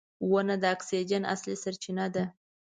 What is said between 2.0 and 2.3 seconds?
ده.